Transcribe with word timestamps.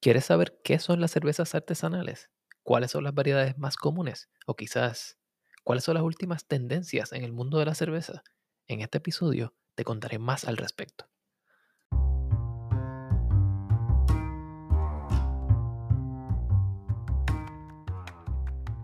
¿Quieres 0.00 0.26
saber 0.26 0.60
qué 0.62 0.78
son 0.78 1.00
las 1.00 1.10
cervezas 1.10 1.56
artesanales? 1.56 2.30
¿Cuáles 2.62 2.92
son 2.92 3.02
las 3.02 3.14
variedades 3.14 3.58
más 3.58 3.76
comunes? 3.76 4.28
O 4.46 4.54
quizás, 4.54 5.18
¿cuáles 5.64 5.82
son 5.82 5.94
las 5.94 6.04
últimas 6.04 6.46
tendencias 6.46 7.12
en 7.12 7.24
el 7.24 7.32
mundo 7.32 7.58
de 7.58 7.64
la 7.64 7.74
cerveza? 7.74 8.22
En 8.68 8.80
este 8.80 8.98
episodio 8.98 9.56
te 9.74 9.82
contaré 9.82 10.20
más 10.20 10.44
al 10.44 10.56
respecto. 10.56 11.10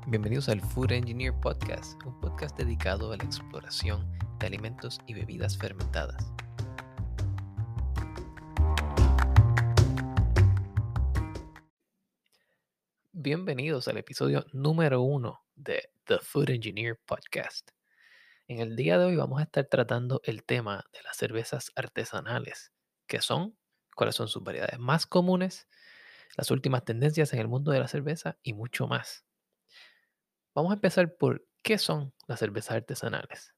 Bienvenidos 0.08 0.48
al 0.48 0.60
Food 0.60 0.90
Engineer 0.90 1.32
Podcast, 1.40 2.04
un 2.04 2.18
podcast 2.20 2.58
dedicado 2.58 3.12
a 3.12 3.16
la 3.16 3.22
exploración 3.22 4.10
de 4.40 4.48
alimentos 4.48 4.98
y 5.06 5.14
bebidas 5.14 5.56
fermentadas. 5.56 6.34
Bienvenidos 13.24 13.88
al 13.88 13.96
episodio 13.96 14.44
número 14.52 15.00
uno 15.00 15.46
de 15.56 15.88
The 16.04 16.18
Food 16.18 16.50
Engineer 16.50 17.00
Podcast. 17.06 17.70
En 18.48 18.58
el 18.58 18.76
día 18.76 18.98
de 18.98 19.06
hoy 19.06 19.16
vamos 19.16 19.40
a 19.40 19.44
estar 19.44 19.64
tratando 19.64 20.20
el 20.24 20.44
tema 20.44 20.84
de 20.92 21.02
las 21.04 21.16
cervezas 21.16 21.72
artesanales, 21.74 22.74
qué 23.06 23.22
son, 23.22 23.56
cuáles 23.96 24.14
son 24.14 24.28
sus 24.28 24.44
variedades 24.44 24.78
más 24.78 25.06
comunes, 25.06 25.68
las 26.36 26.50
últimas 26.50 26.84
tendencias 26.84 27.32
en 27.32 27.38
el 27.38 27.48
mundo 27.48 27.72
de 27.72 27.80
la 27.80 27.88
cerveza 27.88 28.36
y 28.42 28.52
mucho 28.52 28.86
más. 28.88 29.24
Vamos 30.54 30.72
a 30.72 30.74
empezar 30.74 31.16
por 31.16 31.46
qué 31.62 31.78
son 31.78 32.12
las 32.26 32.40
cervezas 32.40 32.76
artesanales. 32.76 33.54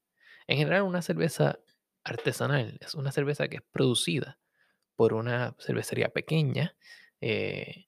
En 0.46 0.59
general, 0.59 0.83
una 0.83 1.02
cerveza 1.02 1.59
artesanal 2.05 2.79
es 2.80 2.95
una 2.95 3.10
cerveza 3.10 3.48
que 3.48 3.57
es 3.57 3.65
producida 3.73 4.38
por 4.95 5.12
una 5.12 5.57
cervecería 5.59 6.10
pequeña, 6.10 6.77
eh, 7.21 7.87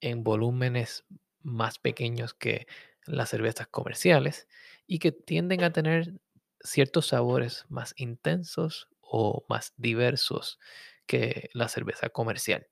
en 0.00 0.24
volúmenes 0.24 1.04
más 1.42 1.78
pequeños 1.78 2.34
que 2.34 2.66
las 3.06 3.30
cervezas 3.30 3.68
comerciales 3.68 4.48
y 4.86 4.98
que 4.98 5.12
tienden 5.12 5.64
a 5.64 5.72
tener 5.72 6.20
ciertos 6.60 7.08
sabores 7.08 7.64
más 7.68 7.94
intensos 7.96 8.88
o 9.00 9.44
más 9.48 9.72
diversos 9.76 10.58
que 11.06 11.50
la 11.54 11.68
cerveza 11.68 12.10
comercial. 12.10 12.68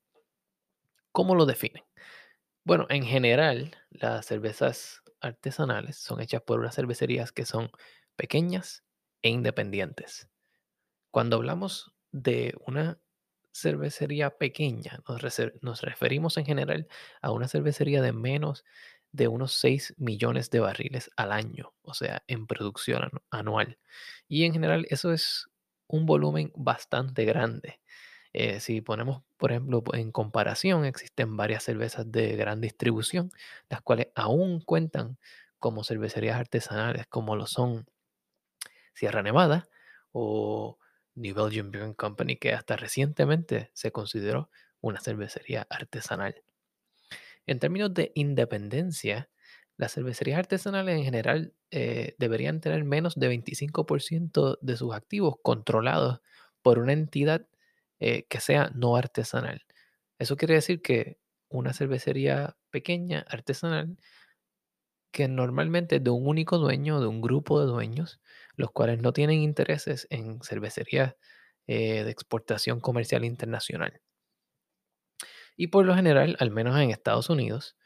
¿Cómo 1.11 1.35
lo 1.35 1.45
definen? 1.45 1.83
Bueno, 2.63 2.85
en 2.89 3.03
general, 3.05 3.75
las 3.89 4.25
cervezas 4.25 5.01
artesanales 5.21 5.97
son 5.97 6.21
hechas 6.21 6.41
por 6.41 6.59
unas 6.59 6.75
cervecerías 6.75 7.31
que 7.31 7.45
son 7.45 7.71
pequeñas 8.15 8.83
e 9.21 9.29
independientes. 9.29 10.29
Cuando 11.11 11.37
hablamos 11.37 11.93
de 12.11 12.55
una 12.65 12.99
cervecería 13.57 14.37
pequeña, 14.37 15.01
nos, 15.61 15.81
referimos 15.81 16.37
en 16.37 16.45
general 16.45 16.87
a 17.21 17.31
una 17.31 17.47
cervecería 17.47 18.01
de 18.01 18.13
menos 18.13 18.63
de 19.11 19.27
unos 19.27 19.53
6 19.53 19.95
millones 19.97 20.49
de 20.51 20.59
barriles 20.59 21.09
al 21.15 21.31
año, 21.31 21.73
o 21.81 21.93
sea, 21.93 22.23
en 22.27 22.45
producción 22.45 23.09
anual. 23.31 23.79
Y 24.27 24.45
en 24.45 24.53
general 24.53 24.85
eso 24.89 25.11
es 25.11 25.49
un 25.87 26.05
volumen 26.05 26.51
bastante 26.55 27.25
grande. 27.25 27.81
Eh, 28.33 28.59
si 28.59 28.81
ponemos, 28.81 29.23
por 29.37 29.51
ejemplo, 29.51 29.83
en 29.93 30.11
comparación, 30.11 30.85
existen 30.85 31.37
varias 31.37 31.63
cervezas 31.63 32.11
de 32.11 32.35
gran 32.35 32.61
distribución, 32.61 33.31
las 33.69 33.81
cuales 33.81 34.09
aún 34.15 34.61
cuentan 34.61 35.17
como 35.59 35.83
cervecerías 35.83 36.37
artesanales, 36.37 37.07
como 37.07 37.35
lo 37.35 37.47
son 37.47 37.87
Sierra 38.93 39.23
Nevada 39.23 39.67
o 40.11 40.77
New 41.17 41.35
Belgium 41.35 41.71
Brewing 41.71 41.93
Company, 41.93 42.37
que 42.37 42.53
hasta 42.53 42.77
recientemente 42.77 43.71
se 43.73 43.91
consideró 43.91 44.49
una 44.81 44.99
cervecería 45.01 45.67
artesanal. 45.69 46.43
En 47.45 47.59
términos 47.59 47.93
de 47.93 48.11
independencia, 48.15 49.29
las 49.77 49.93
cervecerías 49.93 50.39
artesanales 50.39 50.97
en 50.97 51.03
general 51.03 51.53
eh, 51.71 52.15
deberían 52.17 52.61
tener 52.61 52.83
menos 52.83 53.15
de 53.15 53.29
25% 53.29 54.57
de 54.61 54.77
sus 54.77 54.93
activos 54.93 55.35
controlados 55.41 56.21
por 56.61 56.79
una 56.79 56.93
entidad 56.93 57.47
eh, 57.99 58.25
que 58.29 58.39
sea 58.39 58.71
no 58.75 58.95
artesanal. 58.95 59.65
Eso 60.19 60.35
quiere 60.35 60.55
decir 60.55 60.81
que 60.81 61.19
una 61.49 61.73
cervecería 61.73 62.57
pequeña, 62.69 63.25
artesanal, 63.29 63.97
que 65.11 65.27
normalmente 65.27 65.97
es 65.97 66.03
de 66.03 66.09
un 66.09 66.27
único 66.27 66.57
dueño, 66.57 66.99
de 66.99 67.07
un 67.07 67.21
grupo 67.21 67.59
de 67.59 67.67
dueños, 67.67 68.19
los 68.57 68.71
cuales 68.71 69.01
no 69.01 69.13
tienen 69.13 69.41
intereses 69.41 70.07
en 70.09 70.41
cervecerías 70.41 71.15
eh, 71.67 72.03
de 72.03 72.11
exportación 72.11 72.81
comercial 72.81 73.23
internacional. 73.23 74.01
Y 75.55 75.67
por 75.67 75.85
lo 75.85 75.95
general, 75.95 76.35
al 76.39 76.51
menos 76.51 76.77
en 76.79 76.91
Estados 76.91 77.29
Unidos, 77.29 77.77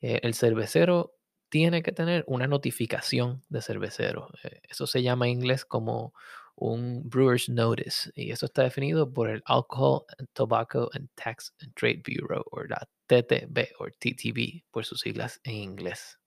eh, 0.00 0.20
el 0.22 0.34
cervecero 0.34 1.16
tiene 1.48 1.82
que 1.82 1.92
tener 1.92 2.24
una 2.26 2.46
notificación 2.46 3.42
de 3.48 3.62
cervecero. 3.62 4.28
Eh, 4.44 4.60
eso 4.68 4.86
se 4.86 5.02
llama 5.02 5.26
en 5.26 5.32
inglés 5.32 5.64
como 5.64 6.14
un 6.54 7.08
Brewer's 7.08 7.48
Notice 7.48 8.10
y 8.14 8.30
eso 8.30 8.46
está 8.46 8.62
definido 8.62 9.12
por 9.12 9.30
el 9.30 9.42
Alcohol, 9.46 10.04
Tobacco 10.32 10.90
and 10.92 11.08
Tax 11.14 11.54
and 11.60 11.74
Trade 11.74 12.02
Bureau 12.06 12.44
o 12.50 12.62
la 12.64 12.86
TTB 13.06 13.72
o 13.78 13.86
TTB 13.88 14.64
por 14.70 14.84
sus 14.84 15.00
siglas 15.00 15.40
en 15.44 15.54
inglés. 15.56 16.18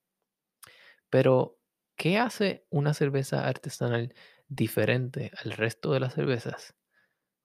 Pero, 1.10 1.58
¿qué 1.96 2.18
hace 2.18 2.66
una 2.70 2.94
cerveza 2.94 3.46
artesanal 3.48 4.14
diferente 4.48 5.32
al 5.42 5.52
resto 5.52 5.92
de 5.92 6.00
las 6.00 6.14
cervezas? 6.14 6.74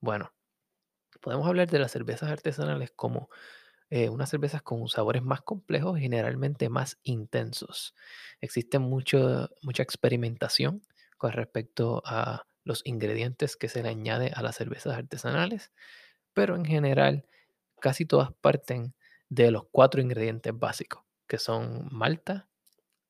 Bueno, 0.00 0.32
podemos 1.20 1.46
hablar 1.46 1.68
de 1.70 1.78
las 1.78 1.92
cervezas 1.92 2.30
artesanales 2.30 2.92
como 2.94 3.28
eh, 3.90 4.08
unas 4.10 4.30
cervezas 4.30 4.62
con 4.62 4.88
sabores 4.88 5.22
más 5.22 5.42
complejos 5.42 5.98
generalmente 5.98 6.68
más 6.68 6.98
intensos. 7.02 7.94
Existe 8.40 8.78
mucha 8.78 9.48
experimentación 9.78 10.82
con 11.18 11.32
respecto 11.32 12.02
a 12.06 12.46
los 12.64 12.82
ingredientes 12.84 13.56
que 13.56 13.68
se 13.68 13.82
le 13.82 13.90
añade 13.90 14.32
a 14.34 14.42
las 14.42 14.56
cervezas 14.56 14.96
artesanales, 14.96 15.72
pero 16.34 16.56
en 16.56 16.64
general 16.64 17.26
casi 17.80 18.06
todas 18.06 18.32
parten 18.40 18.94
de 19.28 19.50
los 19.50 19.64
cuatro 19.70 20.00
ingredientes 20.00 20.58
básicos, 20.58 21.04
que 21.28 21.38
son 21.38 21.88
malta, 21.92 22.48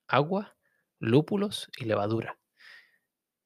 agua, 0.09 0.57
lúpulos 1.01 1.71
y 1.77 1.87
levadura. 1.87 2.39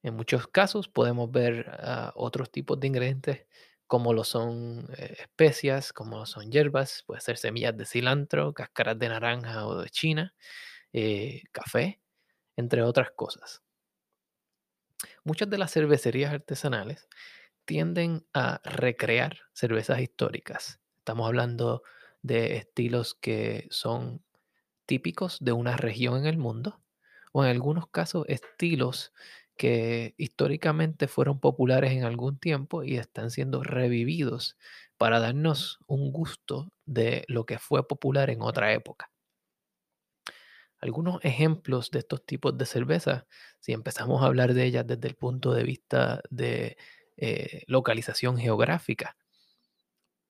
En 0.03 0.15
muchos 0.15 0.47
casos 0.49 0.89
podemos 0.89 1.31
ver 1.31 1.67
ah, 1.81 2.13
otros 2.15 2.51
tipos 2.51 2.79
de 2.79 2.89
ingredientes 2.89 3.47
como 3.87 4.13
lo 4.13 4.25
son 4.25 4.89
eh, 4.97 5.17
especias, 5.21 5.93
como 5.93 6.19
lo 6.19 6.27
son 6.27 6.51
hierbas, 6.51 7.05
puede 7.07 7.21
ser 7.21 7.37
semillas 7.39 7.77
de 7.77 7.87
cilantro, 7.87 8.53
cáscaras 8.53 8.99
de 8.99 9.09
naranja 9.09 9.67
o 9.67 9.81
de 9.81 9.89
china, 9.91 10.35
eh, 10.93 11.43
café, 11.53 12.01
entre 12.57 12.83
otras 12.83 13.11
cosas. 13.13 13.63
Muchas 15.25 15.49
de 15.51 15.59
las 15.59 15.73
cervecerías 15.73 16.33
artesanales 16.33 17.09
tienden 17.65 18.27
a 18.35 18.61
recrear 18.65 19.39
cervezas 19.53 20.01
históricas. 20.01 20.81
Estamos 20.99 21.27
hablando 21.27 21.83
de 22.23 22.57
estilos 22.57 23.15
que 23.15 23.67
son 23.71 24.25
típicos 24.87 25.39
de 25.41 25.53
una 25.53 25.77
región 25.77 26.19
en 26.19 26.27
el 26.27 26.37
mundo 26.39 26.84
o 27.37 27.45
en 27.45 27.51
algunos 27.51 27.89
casos 27.89 28.25
estilos 28.29 29.13
que 29.57 30.15
históricamente 30.19 31.09
fueron 31.09 31.41
populares 31.41 31.91
en 31.91 32.05
algún 32.05 32.39
tiempo 32.39 32.85
y 32.85 32.97
están 32.97 33.33
siendo 33.33 33.65
revividos 33.65 34.57
para 34.99 35.19
darnos 35.19 35.81
un 35.89 36.13
gusto 36.13 36.71
de 36.87 37.25
lo 37.27 37.45
que 37.45 37.59
fue 37.59 37.89
popular 37.89 38.31
en 38.31 38.41
otra 38.41 38.73
época. 38.73 39.11
Algunos 40.79 41.25
ejemplos 41.25 41.91
de 41.91 41.99
estos 42.01 42.25
tipos 42.25 42.57
de 42.57 42.67
cervezas, 42.67 43.25
si 43.59 43.73
empezamos 43.73 44.23
a 44.23 44.27
hablar 44.27 44.55
de 44.55 44.65
ellas 44.65 44.87
desde 44.87 45.09
el 45.09 45.17
punto 45.17 45.53
de 45.53 45.65
vista 45.65 46.23
de 46.31 46.77
eh, 47.17 47.65
localización 47.67 48.39
geográfica, 48.39 49.17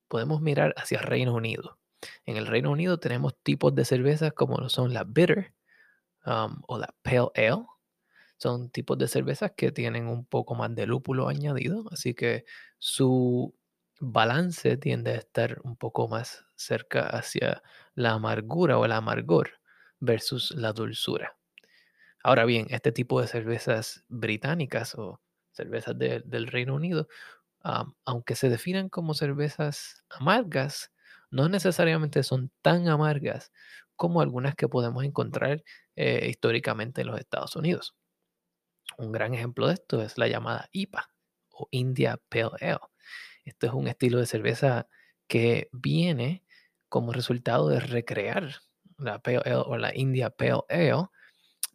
podemos 0.09 0.41
mirar 0.41 0.73
hacia 0.79 1.01
Reino 1.01 1.35
Unido. 1.35 1.79
En 2.25 2.39
el 2.39 2.47
Reino 2.47 2.71
Unido 2.71 2.99
tenemos 2.99 3.37
tipos 3.43 3.75
de 3.75 3.85
cervezas 3.85 4.33
como 4.33 4.57
lo 4.57 4.71
son 4.71 4.95
la 4.95 5.05
bitter 5.05 5.53
um, 6.27 6.61
o 6.69 6.79
la 6.79 6.95
pale 7.03 7.31
ale, 7.37 7.65
son 8.39 8.71
tipos 8.71 8.99
de 8.99 9.09
cervezas 9.09 9.53
que 9.57 9.73
tienen 9.73 10.07
un 10.09 10.27
poco 10.27 10.55
más 10.55 10.75
de 10.75 10.87
lúpulo 10.87 11.29
añadido, 11.29 11.85
así 11.93 12.15
que 12.15 12.45
su 12.79 13.55
balance 14.01 14.77
tiende 14.77 15.13
a 15.13 15.17
estar 15.17 15.61
un 15.65 15.77
poco 15.77 16.09
más 16.09 16.45
cerca 16.57 17.03
hacia 17.09 17.63
la 17.95 18.13
amargura 18.13 18.79
o 18.79 18.85
el 18.85 18.93
amargor 18.93 19.51
versus 20.01 20.53
la 20.53 20.73
dulzura. 20.73 21.37
Ahora 22.23 22.45
bien, 22.45 22.67
este 22.71 22.93
tipo 22.93 23.21
de 23.21 23.27
cervezas 23.29 24.05
británicas 24.09 24.95
o 24.97 25.21
cervezas 25.53 25.97
del 25.99 26.47
Reino 26.49 26.75
Unido, 26.75 27.09
aunque 28.05 28.37
se 28.37 28.49
definan 28.51 28.89
como 28.89 29.15
cervezas 29.15 30.05
amargas, 30.11 30.93
no 31.31 31.49
necesariamente 31.49 32.23
son 32.23 32.51
tan 32.63 32.89
amargas 32.89 33.53
como 33.97 34.21
algunas 34.21 34.55
que 34.55 34.69
podemos 34.69 35.05
encontrar 35.05 35.63
eh, 35.97 36.27
históricamente 36.29 37.03
en 37.03 37.09
los 37.09 37.19
Estados 37.19 37.57
Unidos. 37.57 37.95
Un 38.99 39.13
gran 39.13 39.35
ejemplo 39.35 39.67
de 39.67 39.75
esto 39.75 40.03
es 40.03 40.19
la 40.19 40.29
llamada 40.29 40.69
IPA 40.73 41.11
o 41.51 41.69
India 41.71 42.21
Pale 42.29 42.51
Ale. 42.61 42.81
Esto 43.45 43.67
es 43.67 43.73
un 43.73 43.89
estilo 43.89 44.19
de 44.19 44.27
cerveza 44.27 44.89
que 45.27 45.69
viene 45.73 46.45
como 46.89 47.13
resultado 47.13 47.69
de 47.69 47.81
recrear 47.81 48.55
la 48.99 49.21
Pale 49.21 49.43
Ale 49.45 49.57
o 49.57 49.77
la 49.77 49.95
India 49.95 50.31
Pale 50.31 50.63
Ale 50.69 51.09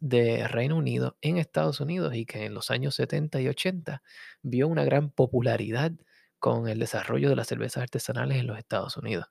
de 0.00 0.48
Reino 0.48 0.76
Unido 0.76 1.18
en 1.20 1.36
Estados 1.36 1.80
Unidos 1.80 2.14
y 2.14 2.24
que 2.24 2.46
en 2.46 2.54
los 2.54 2.70
años 2.70 2.94
70 2.94 3.40
y 3.40 3.48
80 3.48 4.02
vio 4.42 4.66
una 4.66 4.84
gran 4.84 5.10
popularidad 5.10 5.92
con 6.38 6.68
el 6.68 6.78
desarrollo 6.78 7.28
de 7.28 7.36
las 7.36 7.48
cervezas 7.48 7.82
artesanales 7.82 8.38
en 8.38 8.46
los 8.46 8.58
Estados 8.58 8.96
Unidos. 8.96 9.26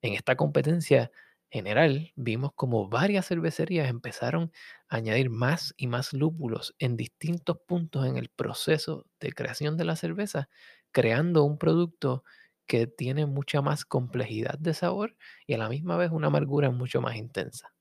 En 0.00 0.14
esta 0.14 0.36
competencia 0.36 1.10
general 1.50 2.12
vimos 2.16 2.52
como 2.54 2.88
varias 2.88 3.26
cervecerías 3.28 3.88
empezaron 3.88 4.52
a 4.88 4.96
añadir 4.96 5.30
más 5.30 5.74
y 5.76 5.86
más 5.86 6.12
lúpulos 6.12 6.74
en 6.78 6.96
distintos 6.96 7.58
puntos 7.66 8.06
en 8.06 8.16
el 8.18 8.28
proceso 8.30 9.06
de 9.20 9.32
creación 9.32 9.76
de 9.76 9.84
la 9.84 9.96
cerveza, 9.96 10.48
creando 10.92 11.44
un 11.44 11.58
producto 11.58 12.24
que 12.66 12.86
tiene 12.86 13.26
mucha 13.26 13.62
más 13.62 13.84
complejidad 13.84 14.58
de 14.58 14.74
sabor 14.74 15.16
y 15.46 15.54
a 15.54 15.58
la 15.58 15.68
misma 15.70 15.96
vez 15.96 16.10
una 16.12 16.28
amargura 16.28 16.70
mucho 16.70 17.00
más 17.00 17.16
intensa. 17.16 17.72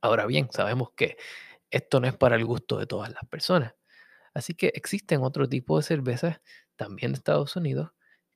Ahora 0.00 0.26
bien, 0.26 0.48
sabemos 0.52 0.90
que 0.96 1.16
esto 1.70 2.00
no 2.00 2.08
es 2.08 2.16
para 2.16 2.36
el 2.36 2.44
gusto 2.44 2.78
de 2.78 2.86
todas 2.86 3.10
las 3.12 3.24
personas. 3.28 3.74
Así 4.34 4.54
que 4.54 4.68
existen 4.74 5.22
otro 5.22 5.48
tipo 5.48 5.76
de 5.78 5.84
cervezas, 5.84 6.40
también 6.76 7.12
de 7.12 7.18
Estados 7.18 7.56
Unidos, 7.56 7.92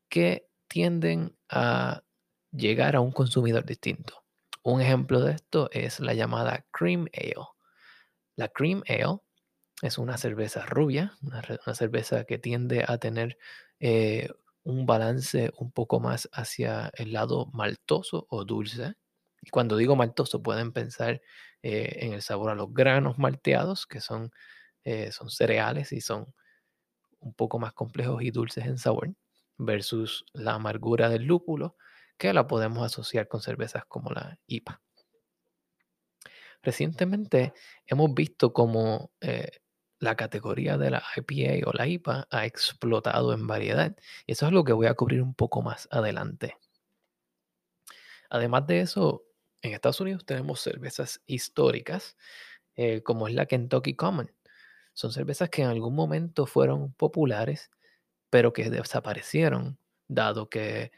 que 0.08 0.48
tienden 0.68 1.36
a 1.50 2.04
llegar 2.52 2.96
a 2.96 3.00
un 3.00 3.12
consumidor 3.12 3.64
distinto. 3.64 4.24
Un 4.62 4.80
ejemplo 4.80 5.20
de 5.20 5.32
esto 5.32 5.70
es 5.72 6.00
la 6.00 6.14
llamada 6.14 6.66
Cream 6.70 7.06
Ale. 7.14 7.46
La 8.36 8.48
Cream 8.48 8.82
Ale 8.88 9.18
es 9.82 9.98
una 9.98 10.18
cerveza 10.18 10.66
rubia, 10.66 11.14
una, 11.22 11.74
cerveza 11.74 12.24
que 12.24 12.38
tiende 12.38 12.84
a 12.86 12.98
tener 12.98 13.38
eh, 13.78 14.28
un 14.62 14.86
balance 14.86 15.52
un 15.56 15.72
poco 15.72 16.00
más 16.00 16.28
hacia 16.32 16.92
el 16.96 17.12
lado 17.12 17.46
maltoso 17.52 18.26
o 18.28 18.44
dulce. 18.44 18.94
Y 19.42 19.50
cuando 19.50 19.76
digo 19.76 19.96
maltoso 19.96 20.42
pueden 20.42 20.72
pensar 20.72 21.22
eh, 21.62 21.98
en 22.00 22.12
el 22.12 22.22
sabor 22.22 22.50
a 22.50 22.54
los 22.54 22.72
granos 22.72 23.18
malteados, 23.18 23.86
que 23.86 24.00
son, 24.00 24.30
eh, 24.84 25.12
son 25.12 25.30
cereales 25.30 25.92
y 25.92 26.00
son 26.00 26.34
un 27.20 27.34
poco 27.34 27.58
más 27.58 27.72
complejos 27.72 28.22
y 28.22 28.30
dulces 28.30 28.66
en 28.66 28.78
sabor, 28.78 29.14
versus 29.56 30.24
la 30.32 30.54
amargura 30.54 31.08
del 31.08 31.24
lúpulo, 31.24 31.76
que 32.20 32.34
la 32.34 32.46
podemos 32.46 32.84
asociar 32.84 33.28
con 33.28 33.40
cervezas 33.40 33.86
como 33.86 34.10
la 34.10 34.38
IPA. 34.46 34.82
Recientemente 36.62 37.54
hemos 37.86 38.12
visto 38.12 38.52
cómo 38.52 39.10
eh, 39.22 39.62
la 40.00 40.16
categoría 40.16 40.76
de 40.76 40.90
la 40.90 41.02
IPA 41.16 41.66
o 41.66 41.72
la 41.72 41.86
IPA 41.86 42.28
ha 42.30 42.44
explotado 42.44 43.32
en 43.32 43.46
variedad. 43.46 43.96
Y 44.26 44.32
eso 44.32 44.46
es 44.46 44.52
lo 44.52 44.64
que 44.64 44.74
voy 44.74 44.86
a 44.86 44.92
cubrir 44.92 45.22
un 45.22 45.32
poco 45.32 45.62
más 45.62 45.88
adelante. 45.90 46.58
Además 48.28 48.66
de 48.66 48.80
eso, 48.80 49.24
en 49.62 49.72
Estados 49.72 50.02
Unidos 50.02 50.26
tenemos 50.26 50.60
cervezas 50.60 51.22
históricas, 51.24 52.18
eh, 52.76 53.02
como 53.02 53.28
es 53.28 53.34
la 53.34 53.46
Kentucky 53.46 53.94
Common. 53.96 54.30
Son 54.92 55.10
cervezas 55.10 55.48
que 55.48 55.62
en 55.62 55.68
algún 55.68 55.94
momento 55.94 56.44
fueron 56.44 56.92
populares, 56.92 57.70
pero 58.28 58.52
que 58.52 58.68
desaparecieron, 58.68 59.78
dado 60.06 60.50
que 60.50 60.92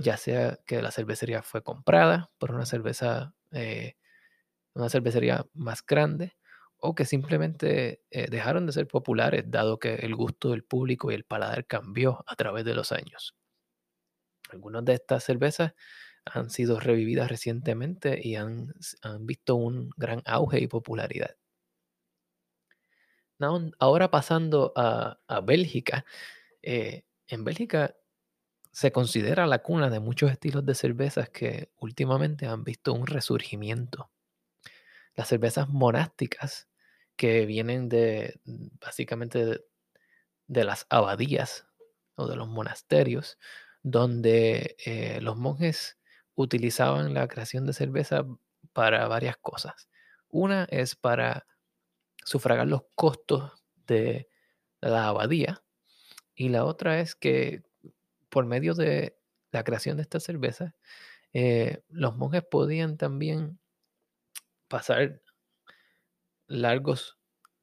ya 0.00 0.16
sea 0.16 0.58
que 0.66 0.82
la 0.82 0.90
cervecería 0.90 1.42
fue 1.42 1.62
comprada 1.62 2.30
por 2.38 2.52
una 2.52 2.66
cerveza, 2.66 3.34
eh, 3.52 3.96
una 4.74 4.88
cervecería 4.88 5.46
más 5.54 5.84
grande, 5.84 6.36
o 6.80 6.94
que 6.94 7.04
simplemente 7.04 8.02
eh, 8.10 8.28
dejaron 8.30 8.66
de 8.66 8.72
ser 8.72 8.86
populares, 8.86 9.44
dado 9.48 9.78
que 9.78 9.96
el 9.96 10.14
gusto 10.14 10.50
del 10.50 10.64
público 10.64 11.10
y 11.10 11.14
el 11.14 11.24
paladar 11.24 11.66
cambió 11.66 12.24
a 12.26 12.36
través 12.36 12.64
de 12.64 12.74
los 12.74 12.92
años. 12.92 13.34
Algunas 14.50 14.84
de 14.84 14.94
estas 14.94 15.24
cervezas 15.24 15.74
han 16.24 16.50
sido 16.50 16.80
revividas 16.80 17.28
recientemente 17.28 18.20
y 18.22 18.36
han, 18.36 18.74
visto 19.20 19.56
un 19.56 19.90
gran 19.96 20.22
auge 20.24 20.60
y 20.60 20.66
popularidad. 20.68 21.36
ahora 23.78 24.10
pasando 24.10 24.72
a, 24.76 25.18
Bélgica, 25.42 26.04
eh, 26.62 27.04
en 27.26 27.44
Bélgica 27.44 27.96
se 28.78 28.92
considera 28.92 29.48
la 29.48 29.58
cuna 29.58 29.90
de 29.90 29.98
muchos 29.98 30.30
estilos 30.30 30.64
de 30.64 30.76
cervezas 30.76 31.28
que 31.30 31.68
últimamente 31.80 32.46
han 32.46 32.62
visto 32.62 32.92
un 32.92 33.08
resurgimiento. 33.08 34.12
Las 35.16 35.26
cervezas 35.26 35.68
monásticas 35.68 36.68
que 37.16 37.44
vienen 37.44 37.88
de 37.88 38.38
básicamente 38.80 39.64
de 40.46 40.64
las 40.64 40.86
abadías 40.90 41.66
o 42.14 42.28
de 42.28 42.36
los 42.36 42.46
monasterios, 42.46 43.40
donde 43.82 44.76
eh, 44.86 45.20
los 45.22 45.36
monjes 45.36 45.98
utilizaban 46.36 47.14
la 47.14 47.26
creación 47.26 47.66
de 47.66 47.72
cerveza 47.72 48.26
para 48.72 49.08
varias 49.08 49.38
cosas. 49.38 49.88
Una 50.28 50.68
es 50.70 50.94
para 50.94 51.48
sufragar 52.24 52.68
los 52.68 52.82
costos 52.94 53.50
de 53.88 54.28
la 54.80 55.08
abadía 55.08 55.64
y 56.36 56.50
la 56.50 56.64
otra 56.64 57.00
es 57.00 57.16
que 57.16 57.64
por 58.38 58.46
medio 58.46 58.74
de 58.74 59.18
la 59.50 59.64
creación 59.64 59.96
de 59.96 60.04
esta 60.04 60.20
cerveza, 60.20 60.76
eh, 61.32 61.82
los 61.88 62.16
monjes 62.16 62.44
podían 62.44 62.96
también 62.96 63.58
pasar 64.68 65.20
largos 66.46 67.18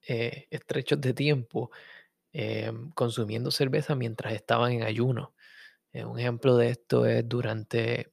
eh, 0.06 0.48
estrechos 0.52 1.00
de 1.00 1.14
tiempo 1.14 1.72
em, 2.34 2.92
consumiendo 2.92 3.52
cerveza 3.52 3.96
mientras 3.96 4.34
estaban 4.34 4.74
en 4.74 4.84
ayuno. 4.84 5.34
un 5.94 6.20
ejemplo 6.20 6.58
de 6.58 6.72
esto 6.72 7.06
es 7.06 7.26
durante 7.26 8.12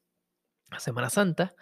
Semana 0.79 1.11
Santa 1.11 1.56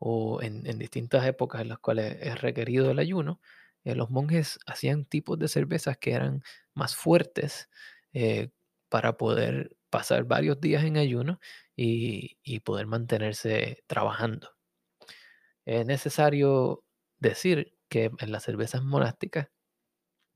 o 0.00 0.42
en, 0.42 0.64
distintas 0.80 1.24
épocas 1.26 1.60
en 1.60 1.68
las 1.68 1.78
cuales 1.78 2.16
es 2.20 2.40
requerido 2.40 2.90
el 2.90 2.98
ayuno, 2.98 3.40
eh, 3.84 3.94
los 3.94 4.10
monjes 4.10 4.58
hacían 4.66 5.04
tipos 5.04 5.38
de 5.38 5.46
cervezas 5.46 5.96
que 5.96 6.10
eran 6.14 6.42
más 6.74 6.96
fuertes 6.96 7.70
eh, 8.14 8.50
para 8.90 9.16
poder 9.16 9.76
pasar 9.88 10.24
varios 10.24 10.60
días 10.60 10.84
en 10.84 10.98
ayuno 10.98 11.40
y, 11.76 12.60
poder 12.60 12.86
mantenerse 12.86 13.82
trabajando. 13.86 14.50
Es 15.64 15.86
necesario 15.86 16.84
decir 17.18 17.74
que 17.88 18.10
en 18.18 18.32
las 18.32 18.44
cervezas 18.44 18.82
monásticas 18.82 19.48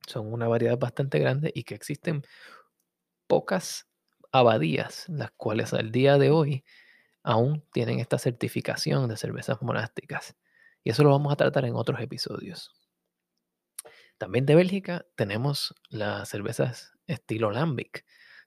son 0.06 0.32
una 0.32 0.48
variedad 0.48 0.78
bastante 0.78 1.18
grande 1.18 1.52
y 1.54 1.64
que 1.64 1.74
existen 1.74 2.22
pocas 3.26 3.88
abadías, 4.32 5.06
las 5.08 5.30
cuales 5.32 5.74
al 5.74 5.92
día 5.92 6.18
de 6.18 6.30
hoy 6.30 6.64
aún 7.22 7.64
tienen 7.72 8.00
esta 8.00 8.18
certificación 8.18 9.08
de 9.08 9.16
cervezas 9.16 9.60
monásticas. 9.62 10.36
Y 10.84 10.90
eso 10.90 11.02
lo 11.02 11.10
vamos 11.10 11.32
a 11.32 11.36
tratar 11.36 11.64
en 11.64 11.74
otros 11.74 12.00
episodios. 12.00 12.72
También 14.18 14.46
de 14.46 14.54
Bélgica 14.54 15.06
tenemos 15.16 15.74
las 15.88 16.28
cervezas 16.28 16.92
estilo 17.06 17.50
Lambic. 17.50 18.04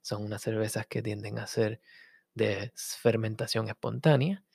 Son 0.07 0.23
unas 0.23 0.41
cervezas 0.41 0.87
que 0.87 1.01
tienden 1.03 1.39
a 1.39 1.47
ser 1.47 1.81
de 2.35 2.71
fermentación 2.75 3.69
espontánea. 3.69 4.45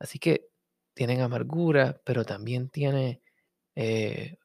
Así 0.00 0.18
que 0.20 0.48
tienen 0.94 1.20
amargura, 1.22 2.00
pero 2.04 2.24
también 2.24 2.70
tiene 2.70 3.22
eh, 3.76 4.38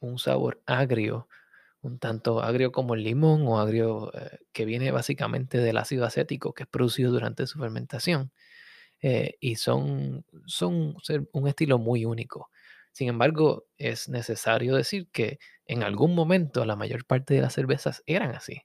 un 0.00 0.18
sabor 0.18 0.62
agrio 0.66 1.28
un 1.82 1.98
tanto 1.98 2.42
agrio 2.42 2.72
como 2.72 2.94
el 2.94 3.04
limón 3.04 3.46
o 3.48 3.58
agrio 3.60 4.12
eh, 4.14 4.38
que 4.54 4.64
viene 4.66 4.92
básicamente 4.92 5.58
del 5.58 5.78
ácido 5.78 6.06
acético 6.06 6.54
que 6.54 6.62
es 6.64 6.70
producido 6.70 7.12
durante 7.12 7.48
su 7.48 7.58
fermentación. 7.58 8.32
Eh, 9.02 9.36
y 9.40 9.56
son, 9.56 10.24
son 10.46 10.96
un 11.32 11.48
estilo 11.48 11.78
muy 11.78 12.06
único. 12.06 12.50
Sin 12.92 13.08
embargo, 13.08 13.66
es 13.78 14.08
necesario 14.08 14.76
decir 14.76 15.08
que 15.12 15.40
en 15.66 15.82
algún 15.84 16.14
momento 16.14 16.64
la 16.66 16.76
mayor 16.76 17.04
parte 17.06 17.34
de 17.34 17.42
las 17.42 17.54
cervezas 17.54 18.02
eran 18.06 18.32
así. 18.36 18.62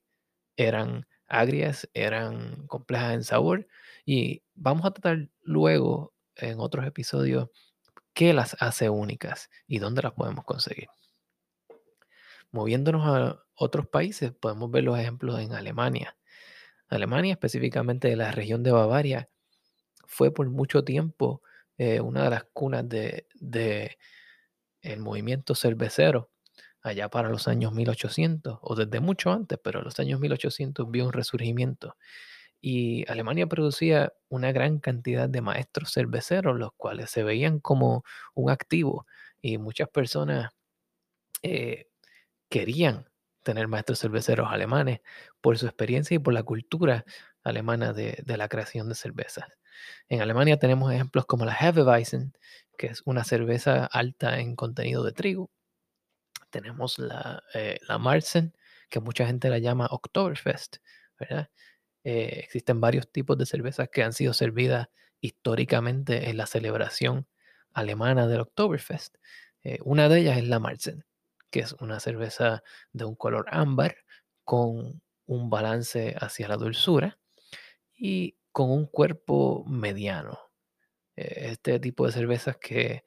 Eran 0.58 1.08
agrias, 1.28 1.90
eran 1.94 2.68
complejas 2.68 3.14
en 3.14 3.24
sabor 3.24 3.68
y 4.06 4.44
vamos 4.54 4.86
a 4.86 4.92
tratar 4.92 5.30
luego 5.42 6.14
en 6.36 6.60
otros 6.60 6.86
episodios 6.86 7.50
qué 8.14 8.34
las 8.34 8.56
hace 8.60 8.90
únicas 8.90 9.50
y 9.68 9.80
dónde 9.80 10.02
las 10.02 10.14
podemos 10.14 10.46
conseguir. 10.46 10.88
Moviéndonos 12.52 13.06
a 13.06 13.44
otros 13.56 13.88
países, 13.88 14.32
podemos 14.32 14.72
ver 14.72 14.84
los 14.84 14.98
ejemplos 14.98 15.40
en 15.40 15.54
Alemania. 15.54 16.18
Alemania, 16.88 17.34
específicamente 17.34 18.08
de 18.08 18.16
la 18.16 18.32
región 18.32 18.64
de 18.64 18.72
Bavaria, 18.72 19.30
fue 20.06 20.34
por 20.34 20.50
mucho 20.50 20.84
tiempo 20.84 21.42
eh, 21.78 22.00
una 22.00 22.24
de 22.24 22.30
las 22.30 22.46
cunas 22.54 22.88
de, 22.88 23.28
el 24.82 25.00
movimiento 25.00 25.56
cervecero 25.56 26.32
allá 26.86 27.10
para 27.10 27.30
los 27.30 27.48
años 27.48 27.74
1800 27.74 28.60
o 28.62 28.76
desde 28.76 29.00
mucho 29.00 29.32
antes, 29.32 29.60
pero 29.64 29.80
en 29.80 29.86
los 29.86 30.00
años 30.00 30.20
1800 30.20 30.90
vio 30.90 31.06
un 31.06 31.14
resurgimiento. 31.14 31.98
Y 32.62 33.10
Alemania 33.12 33.48
producía 33.48 34.14
una 34.30 34.52
gran 34.52 34.80
cantidad 34.80 35.30
de 35.30 35.42
maestros 35.42 35.92
cerveceros, 35.94 36.58
los 36.58 36.72
cuales 36.78 37.10
se 37.12 37.24
veían 37.24 37.60
como 37.60 38.04
un 38.34 38.50
activo 38.50 39.06
y 39.42 39.58
muchas 39.58 39.90
personas 39.90 40.52
eh, 41.44 41.88
querían 42.50 43.10
tener 43.44 43.68
maestros 43.68 44.00
cerveceros 44.00 44.48
alemanes 44.52 45.02
por 45.42 45.58
su 45.58 45.68
experiencia 45.68 46.16
y 46.16 46.20
por 46.20 46.34
la 46.34 46.44
cultura 46.44 47.06
alemana 47.44 47.94
de, 47.94 48.24
la 48.26 48.50
creación 48.50 48.90
de 48.90 48.96
cervezas. 48.96 49.46
En 50.10 50.22
Alemania 50.22 50.58
tenemos 50.58 50.92
ejemplos 50.92 51.26
como 51.28 51.46
la 51.46 51.56
Hefeweizen, 51.56 52.34
que 52.78 52.88
es 52.88 53.04
una 53.06 53.24
cerveza 53.24 53.86
alta 53.86 54.40
en 54.40 54.56
contenido 54.56 55.04
de 55.04 55.12
trigo. 55.14 55.52
Tenemos 56.56 56.98
la, 57.00 57.44
eh, 57.54 57.78
la 57.86 57.98
Marzen, 57.98 58.54
que 58.90 59.02
mucha 59.02 59.28
gente 59.28 59.50
la 59.50 59.60
llama 59.60 59.90
Oktoberfest, 59.92 60.78
¿verdad? 61.20 61.50
Eh, 62.06 62.40
existen 62.46 62.80
varios 62.80 63.12
tipos 63.12 63.38
de 63.38 63.46
cervezas 63.46 63.90
que 63.90 64.04
han 64.04 64.14
sido 64.14 64.32
servidas 64.34 64.88
históricamente 65.20 66.30
en 66.30 66.38
la 66.38 66.46
celebración 66.46 67.28
alemana 67.74 68.26
del 68.28 68.40
Oktoberfest. 68.40 69.18
Eh, 69.64 69.80
una 69.84 70.08
de 70.08 70.20
ellas 70.22 70.38
es 70.38 70.48
la 70.48 70.60
Marzen, 70.60 71.04
que 71.52 71.60
es 71.60 71.74
una 71.74 72.00
cerveza 72.00 72.64
de 72.94 73.04
un 73.04 73.16
color 73.16 73.48
ámbar 73.50 73.98
con 74.46 75.02
un 75.26 75.50
balance 75.50 76.16
hacia 76.18 76.48
la 76.48 76.56
dulzura 76.56 77.20
y 77.98 78.38
con 78.54 78.72
un 78.72 78.86
cuerpo 78.88 79.66
mediano. 79.68 80.40
Este 81.18 81.82
tipo 81.82 82.06
de 82.06 82.14
cervezas 82.14 82.56
que 82.58 83.04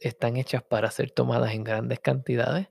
están 0.00 0.36
hechas 0.36 0.62
para 0.62 0.90
ser 0.90 1.10
tomadas 1.10 1.52
en 1.54 1.64
grandes 1.64 2.00
cantidades, 2.00 2.68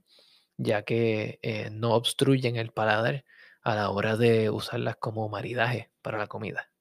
ya 0.58 0.84
que 0.84 1.40
no 1.72 1.94
obstruyen 1.94 2.56
el 2.56 2.72
paladar 2.72 3.26
a 3.62 3.76
la 3.76 3.90
hora 3.90 4.16
de 4.16 4.50
usarlas 4.50 4.96
como 4.98 5.28
maridaje 5.28 5.92
para 6.02 6.18
la 6.18 6.28
comida. 6.28 6.72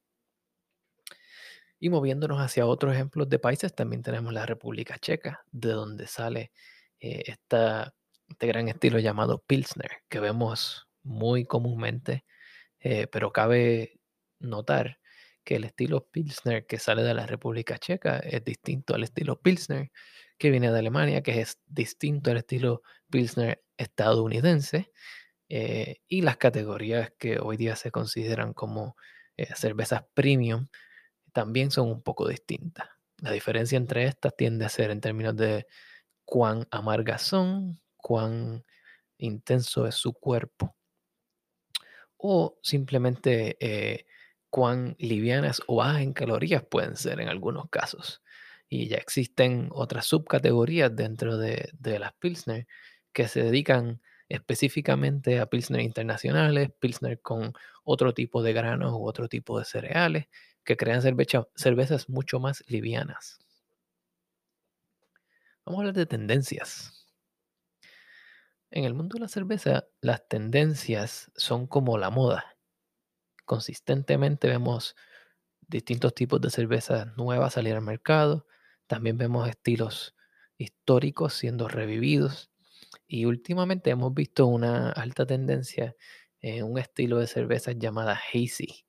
Y 1.81 1.91
moviéndonos 1.91 2.41
hacia 2.41 2.67
otros 2.67 2.95
ejemplos 2.95 3.29
de 3.29 3.39
países, 3.39 3.75
también 3.75 4.03
tenemos 4.03 4.33
la 4.33 4.47
República 4.47 4.99
Checa, 4.99 5.45
de 5.51 5.71
donde 5.71 6.07
sale 6.07 6.53
eh, 7.01 7.25
este 7.27 8.47
gran 8.47 8.69
estilo 8.69 8.99
llamado 8.99 9.43
Pilsner, 9.47 9.91
que 10.09 10.21
vemos 10.21 10.89
muy 11.03 11.45
comúnmente, 11.45 12.25
eh, 12.81 13.07
pero 13.09 13.33
cabe 13.33 14.01
notar 14.39 14.99
que 15.43 15.57
el 15.57 15.65
estilo 15.65 16.07
Pilsner 16.07 16.67
que 16.67 16.79
sale 16.79 17.03
de 17.03 17.15
la 17.15 17.27
República 17.27 17.79
Checa 17.79 18.19
es 18.19 18.43
distinto 18.45 18.95
al 18.95 19.05
estilo 19.05 19.41
Pilsner 19.41 19.91
que 20.39 20.51
viene 20.51 20.71
de 20.73 20.79
Alemania, 20.79 21.23
que 21.23 21.41
es 21.41 21.61
distinto 21.67 22.31
al 22.31 22.39
estilo 22.39 22.83
Pilsner 23.11 23.63
estadounidense, 23.77 24.93
eh, 25.49 25.99
y 26.09 26.23
las 26.23 26.37
categorías 26.39 27.13
que 27.19 27.39
hoy 27.39 27.57
día 27.57 27.77
se 27.77 27.91
consideran 27.91 28.55
como 28.55 28.97
eh, 29.37 29.55
cervezas 29.55 30.05
premium 30.15 30.69
también 31.33 31.71
son 31.71 31.89
un 31.91 32.03
poco 32.03 32.29
distintas. 32.29 32.89
La 33.19 33.33
diferencia 33.33 33.77
entre 33.77 34.05
estas 34.05 34.37
tiende 34.37 34.65
a 34.65 34.69
ser 34.71 34.91
en 34.91 35.01
términos 35.01 35.37
de 35.37 35.67
cuán 36.25 36.67
amargas 36.71 37.23
son, 37.23 37.81
cuán 37.97 38.65
intenso 39.19 39.87
es 39.87 39.97
su 39.97 40.15
cuerpo, 40.15 40.77
o 42.17 42.59
simplemente 42.63 43.57
eh, 43.61 44.07
cuán 44.51 44.97
livianas 44.99 45.63
o 45.67 45.77
bajas 45.77 46.03
en 46.03 46.13
calorías 46.13 46.63
pueden 46.65 46.97
ser 46.97 47.21
en 47.21 47.29
algunos 47.29 47.69
casos. 47.71 48.23
Y 48.77 48.89
ya 48.89 48.97
existen 48.97 49.69
otras 49.71 50.05
subcategorías 50.05 50.95
dentro 50.97 51.37
de, 51.39 51.71
de 51.79 52.01
las 52.01 52.13
Pilsner 52.15 52.67
que 53.13 53.29
se 53.29 53.45
dedican 53.45 54.03
específicamente 54.29 55.39
a 55.39 55.47
Pilsner 55.47 55.81
internacionales, 55.81 56.71
Pilsner 56.81 57.21
con 57.21 57.53
otro 57.85 58.15
tipo 58.15 58.43
de 58.43 58.53
granos 58.53 58.93
u 58.93 59.07
otro 59.07 59.29
tipo 59.29 59.61
de 59.61 59.65
cereales, 59.65 60.27
que 60.65 60.77
crean 60.77 61.03
cervezas 61.03 62.09
mucho 62.09 62.41
más 62.41 62.65
livianas. 62.67 63.39
Vamos 65.65 65.79
a 65.79 65.81
hablar 65.83 65.95
de 65.95 66.07
tendencias. 66.07 67.07
En 68.73 68.83
el 68.83 68.95
mundo 68.95 69.15
de 69.15 69.21
la 69.21 69.29
cerveza, 69.29 69.87
las 70.01 70.27
tendencias 70.27 71.31
son 71.37 71.69
como 71.69 71.97
la 71.97 72.11
moda. 72.11 72.57
Consistentemente 73.45 74.49
vemos 74.49 74.97
distintos 75.61 76.13
tipos 76.13 76.41
de 76.41 76.51
cervezas 76.51 77.17
nuevas 77.17 77.53
salir 77.55 77.75
al 77.75 77.83
mercado. 77.83 78.49
También 78.87 79.19
vemos 79.19 79.49
estilos 79.49 80.15
históricos 80.59 81.35
siendo 81.35 81.69
revividos. 81.69 82.51
Y 83.07 83.27
últimamente 83.27 83.91
hemos 83.91 84.15
visto 84.15 84.47
una 84.47 84.91
alta 84.93 85.27
tendencia 85.27 85.97
en 86.41 86.65
un 86.65 86.79
estilo 86.79 87.19
de 87.19 87.27
cervezas 87.27 87.77
llamada 87.79 88.15
hazy. 88.33 88.87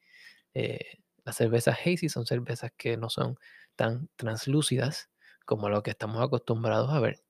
Eh, 0.53 0.99
las 1.25 1.37
cervezas 1.37 1.77
hazy 1.85 2.09
son 2.09 2.25
cervezas 2.25 2.71
que 2.77 2.97
no 2.97 3.09
son 3.09 3.37
tan 3.75 4.09
translúcidas 4.17 5.09
como 5.45 5.69
lo 5.69 5.83
que 5.83 5.91
estamos 5.91 6.23
acostumbrados 6.23 6.91
a 6.91 6.99
ver. 6.99 7.23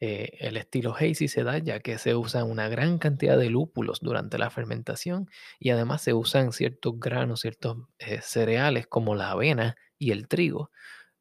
Eh, 0.00 0.36
el 0.40 0.56
estilo 0.56 0.94
hazy 0.94 1.26
se 1.28 1.42
da 1.42 1.58
ya 1.58 1.80
que 1.80 1.98
se 1.98 2.14
usa 2.14 2.44
una 2.44 2.68
gran 2.68 2.98
cantidad 2.98 3.36
de 3.36 3.50
lúpulos 3.50 3.98
durante 4.00 4.38
la 4.38 4.48
fermentación 4.50 5.28
y 5.58 5.70
además 5.70 6.02
se 6.02 6.14
usan 6.14 6.52
ciertos 6.52 7.00
granos, 7.00 7.40
ciertos 7.40 7.78
eh, 7.98 8.20
cereales 8.22 8.86
como 8.86 9.16
la 9.16 9.30
avena 9.32 9.76
y 9.98 10.12
el 10.12 10.28
trigo, 10.28 10.70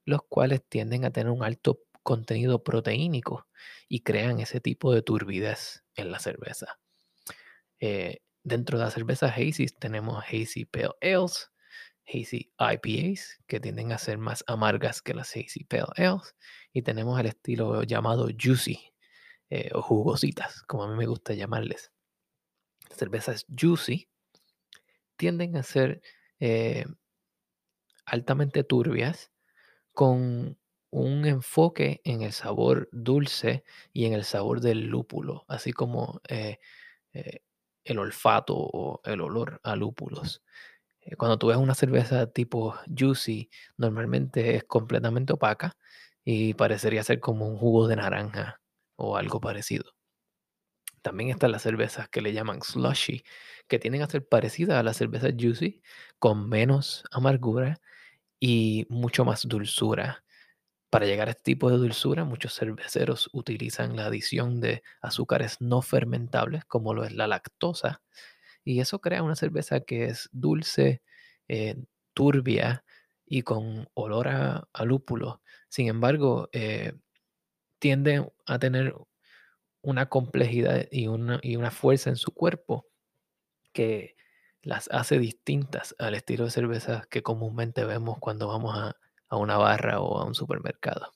los 0.07 0.21
cuales 0.23 0.63
tienden 0.67 1.03
a 1.03 1.11
tener 1.11 1.29
un 1.31 1.43
alto 1.43 1.81
contenido 2.01 2.63
proteínico 2.63 3.45
y 3.89 3.99
crean 3.99 4.39
ese 4.39 4.61
tipo 4.61 4.93
de 4.93 5.01
turbidez 5.01 5.83
en 5.95 6.11
la 6.11 6.19
cerveza. 6.19 6.79
Eh, 7.81 8.21
dentro 8.41 8.77
de 8.77 8.85
la 8.85 8.91
cerveza 8.91 9.27
hazy 9.27 9.65
tenemos 9.67 10.23
hazy 10.23 10.63
pale 10.63 10.93
ales, 11.01 11.51
hazy 12.07 12.53
IPAs, 12.57 13.37
que 13.47 13.59
tienden 13.59 13.91
a 13.91 13.97
ser 13.97 14.17
más 14.17 14.45
amargas 14.47 15.01
que 15.01 15.13
las 15.13 15.35
hazy 15.35 15.65
pale 15.65 15.91
ales, 15.97 16.37
y 16.71 16.83
tenemos 16.83 17.19
el 17.19 17.25
estilo 17.25 17.83
llamado 17.83 18.29
juicy 18.41 18.79
eh, 19.49 19.71
o 19.73 19.81
jugositas, 19.81 20.61
como 20.63 20.83
a 20.85 20.87
mí 20.87 20.95
me 20.95 21.05
gusta 21.05 21.33
llamarles. 21.33 21.91
cervezas 22.95 23.45
juicy 23.49 24.07
tienden 25.17 25.57
a 25.57 25.63
ser 25.63 26.01
eh, 26.39 26.85
altamente 28.05 28.63
turbias 28.63 29.31
con 29.97 30.59
un 30.91 31.25
enfoque 31.25 32.01
en 32.03 32.21
el 32.21 32.31
sabor 32.31 32.87
dulce 32.91 33.63
y 33.93 34.05
en 34.05 34.13
el 34.13 34.25
sabor 34.25 34.61
del 34.61 34.85
lúpulo, 34.89 35.43
así 35.47 35.73
como 35.73 36.21
eh, 36.29 36.59
eh, 37.13 37.41
el 37.83 37.97
olfato 37.97 38.53
o 38.55 39.01
el 39.05 39.21
olor 39.21 39.59
a 39.63 39.75
lúpulos. 39.75 40.43
Eh, 41.01 41.15
cuando 41.15 41.39
tú 41.39 41.47
ves 41.47 41.57
una 41.57 41.73
cerveza 41.73 42.27
tipo 42.31 42.75
juicy, 42.95 43.49
normalmente 43.77 44.55
es 44.55 44.65
completamente 44.65 45.33
opaca 45.33 45.75
y 46.23 46.53
parecería 46.53 47.03
ser 47.03 47.19
como 47.19 47.47
un 47.47 47.57
jugo 47.57 47.87
de 47.87 47.95
naranja 47.95 48.61
o 48.97 49.17
algo 49.17 49.41
parecido. 49.41 49.93
También 51.01 51.31
están 51.31 51.51
las 51.51 51.63
cervezas 51.63 52.07
que 52.07 52.21
le 52.21 52.33
llaman 52.33 52.61
slushy, 52.61 53.23
que 53.67 53.79
tienden 53.79 54.03
a 54.03 54.07
ser 54.09 54.27
parecidas 54.27 54.77
a 54.77 54.83
las 54.83 54.97
cervezas 54.97 55.33
juicy, 55.39 55.81
con 56.19 56.47
menos 56.49 57.03
amargura 57.09 57.81
y 58.39 58.85
mucho 58.89 59.25
más 59.25 59.47
dulzura. 59.47 60.23
Para 60.89 61.05
llegar 61.05 61.27
a 61.27 61.31
este 61.31 61.43
tipo 61.43 61.69
de 61.69 61.77
dulzura, 61.77 62.23
muchos 62.25 62.55
cerveceros 62.55 63.29
utilizan 63.33 63.95
la 63.95 64.05
adición 64.05 64.61
de 64.61 64.83
azúcares 65.01 65.57
no 65.61 65.81
fermentables, 65.81 66.65
como 66.65 66.93
lo 66.93 67.03
es 67.03 67.13
la 67.13 67.27
lactosa, 67.27 68.01
y 68.63 68.81
eso 68.81 68.99
crea 68.99 69.23
una 69.23 69.35
cerveza 69.35 69.81
que 69.81 70.05
es 70.05 70.29
dulce, 70.33 71.01
eh, 71.47 71.75
turbia 72.13 72.83
y 73.25 73.43
con 73.43 73.89
olor 73.93 74.27
a, 74.27 74.67
lúpulo. 74.83 75.41
Sin 75.69 75.87
embargo, 75.87 76.49
eh, 76.51 76.93
tiende 77.79 78.29
a 78.45 78.59
tener 78.59 78.93
una 79.81 80.07
complejidad 80.09 80.87
y 80.91 81.07
una, 81.07 81.39
y 81.41 81.55
una 81.55 81.71
fuerza 81.71 82.09
en 82.09 82.17
su 82.17 82.33
cuerpo 82.33 82.87
que 83.73 84.16
las 84.67 84.89
hace 84.91 85.17
distintas 85.17 85.95
al 85.97 86.13
estilo 86.13 86.43
de 86.43 86.51
cervezas 86.51 87.07
que 87.07 87.23
comúnmente 87.23 87.85
vemos 87.85 88.17
cuando 88.19 88.49
vamos 88.49 88.77
a, 88.77 88.97
a 89.29 89.37
una 89.37 89.57
barra 89.57 90.01
o 90.01 90.19
a 90.19 90.25
un 90.25 90.35
supermercado. 90.35 91.13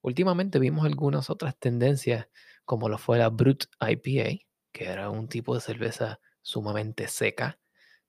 Últimamente 0.00 0.58
vimos 0.58 0.86
algunas 0.86 1.28
otras 1.28 1.54
tendencias, 1.58 2.28
como 2.64 2.88
lo 2.88 2.96
fue 2.96 3.18
la 3.18 3.28
Brut 3.28 3.64
IPA, 3.78 4.42
que 4.72 4.84
era 4.86 5.10
un 5.10 5.28
tipo 5.28 5.54
de 5.54 5.60
cerveza 5.60 6.18
sumamente 6.40 7.08
seca, 7.08 7.58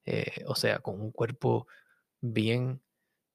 eh, 0.06 0.46
o 0.48 0.56
sea, 0.56 0.80
con 0.80 1.02
un 1.02 1.12
cuerpo 1.12 1.68
bien 2.22 2.82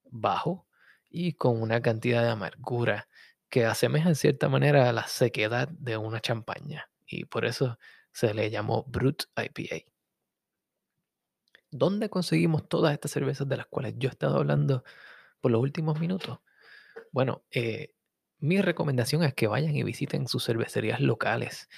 bajo 0.05 0.67
y 1.11 1.35
con 1.35 1.61
una 1.61 1.83
cantidad 1.83 2.23
de 2.23 2.31
amargura 2.31 3.07
que 3.51 3.67
asemeja 3.67 4.09
en 4.09 4.15
cierta 4.15 4.49
manera 4.49 4.89
a 4.89 4.93
la 4.95 5.07
sequedad 5.07 5.69
de 5.69 5.99
una 5.99 6.21
champaña. 6.21 6.91
Y 7.07 7.27
por 7.27 7.45
eso 7.45 7.79
se 8.13 8.33
le 8.33 8.51
llamó 8.51 8.85
Brut 8.85 9.25
IPA. 9.37 9.90
¿Dónde 11.71 12.11
conseguimos 12.11 12.69
todas 12.69 12.93
estas 12.93 13.13
cervezas 13.13 13.49
de 13.49 13.57
las 13.57 13.67
cuales 13.67 13.95
yo 13.97 14.09
he 14.09 14.13
estado 14.13 14.37
hablando 14.39 14.85
por 15.41 15.53
los 15.53 15.61
últimos 15.61 16.01
minutos? 16.01 16.41
Bueno, 17.13 17.45
eh, 17.53 17.95
mi 18.39 18.61
recomendación 18.63 19.25
es 19.25 19.35
que 19.35 19.49
vayan 19.49 19.77
y 19.77 19.85
visiten 19.85 20.29
sus 20.29 20.45
cervecerías 20.45 21.01
locales. 21.01 21.69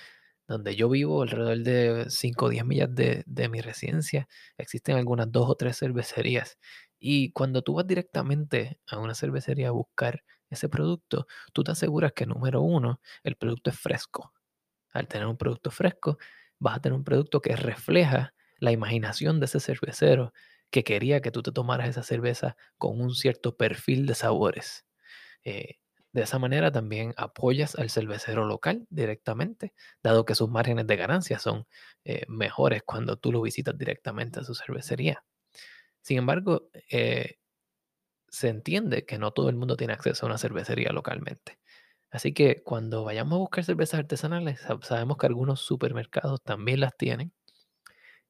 Donde 0.48 0.76
yo 0.76 0.88
vivo, 0.90 1.22
alrededor 1.22 1.58
de 1.58 2.06
5 2.10 2.46
o 2.46 2.48
10 2.50 2.64
millas 2.66 2.94
de, 2.94 3.24
de 3.26 3.48
mi 3.48 3.60
residencia, 3.60 4.28
existen 4.58 4.96
algunas 4.96 5.30
dos 5.32 5.48
o 5.50 5.56
tres 5.56 5.78
cervecerías. 5.78 6.58
Y 6.98 7.32
cuando 7.32 7.62
tú 7.62 7.74
vas 7.74 7.86
directamente 7.86 8.78
a 8.88 8.98
una 8.98 9.14
cervecería 9.14 9.68
a 9.68 9.72
buscar 9.72 10.24
ese 10.50 10.68
producto, 10.68 11.26
tú 11.52 11.64
te 11.64 11.72
aseguras 11.72 12.12
que, 12.12 12.26
número 12.26 12.60
uno, 12.62 13.00
el 13.24 13.36
producto 13.36 13.70
es 13.70 13.78
fresco. 13.78 14.32
Al 14.92 15.08
tener 15.08 15.26
un 15.26 15.36
producto 15.38 15.70
fresco, 15.70 16.18
vas 16.58 16.76
a 16.76 16.80
tener 16.80 16.96
un 16.96 17.04
producto 17.04 17.40
que 17.40 17.56
refleja 17.56 18.34
la 18.62 18.72
imaginación 18.72 19.40
de 19.40 19.46
ese 19.46 19.60
cervecero 19.60 20.32
que 20.70 20.84
quería 20.84 21.22
que 21.22 21.30
tú 21.32 21.42
te 21.42 21.52
tomaras 21.52 21.88
esa 21.90 22.02
cerveza 22.04 22.56
con 22.78 23.00
un 23.00 23.14
cierto 23.14 23.56
perfil 23.58 24.06
de 24.06 24.14
sabores. 24.16 24.86
Eh, 25.44 25.76
de 26.12 26.22
esa 26.22 26.38
manera 26.38 26.72
también 26.72 27.14
apoyas 27.16 27.74
al 27.76 27.90
cervecero 27.90 28.44
local 28.46 28.86
directamente, 28.90 29.74
dado 30.02 30.24
que 30.26 30.34
sus 30.34 30.50
márgenes 30.50 30.86
de 30.86 30.96
ganancia 30.96 31.38
son 31.38 31.66
eh, 32.04 32.24
mejores 32.28 32.82
cuando 32.84 33.16
tú 33.16 33.32
lo 33.32 33.42
visitas 33.42 33.76
directamente 33.78 34.40
a 34.40 34.44
su 34.44 34.54
cervecería. 34.54 35.24
Sin 36.02 36.18
embargo, 36.18 36.70
eh, 36.90 37.36
se 38.28 38.48
entiende 38.48 39.04
que 39.06 39.18
no 39.18 39.32
todo 39.32 39.48
el 39.50 39.56
mundo 39.56 39.76
tiene 39.76 39.92
acceso 39.94 40.26
a 40.26 40.28
una 40.30 40.38
cervecería 40.38 40.90
localmente. 40.92 41.58
Así 42.10 42.34
que 42.34 42.62
cuando 42.62 43.04
vayamos 43.04 43.34
a 43.36 43.40
buscar 43.40 43.64
cervezas 43.64 44.00
artesanales, 44.00 44.60
sabemos 44.82 45.16
que 45.18 45.26
algunos 45.26 45.60
supermercados 45.62 46.42
también 46.44 46.80
las 46.80 46.96
tienen. 46.96 47.32